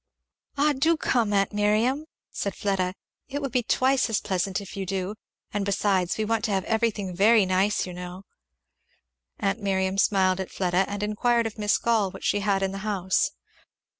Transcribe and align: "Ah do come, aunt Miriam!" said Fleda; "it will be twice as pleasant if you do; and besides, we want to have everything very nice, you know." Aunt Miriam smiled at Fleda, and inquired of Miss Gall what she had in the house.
"Ah 0.57 0.73
do 0.73 0.97
come, 0.97 1.31
aunt 1.31 1.53
Miriam!" 1.53 2.05
said 2.31 2.55
Fleda; 2.55 2.95
"it 3.29 3.39
will 3.39 3.51
be 3.51 3.61
twice 3.61 4.09
as 4.09 4.19
pleasant 4.19 4.59
if 4.59 4.75
you 4.75 4.83
do; 4.83 5.13
and 5.53 5.63
besides, 5.63 6.17
we 6.17 6.25
want 6.25 6.43
to 6.45 6.51
have 6.51 6.63
everything 6.63 7.15
very 7.15 7.45
nice, 7.45 7.85
you 7.85 7.93
know." 7.93 8.25
Aunt 9.39 9.61
Miriam 9.61 9.99
smiled 9.99 10.39
at 10.39 10.49
Fleda, 10.49 10.89
and 10.89 11.03
inquired 11.03 11.45
of 11.45 11.59
Miss 11.59 11.77
Gall 11.77 12.09
what 12.09 12.23
she 12.23 12.39
had 12.39 12.63
in 12.63 12.71
the 12.71 12.79
house. 12.79 13.29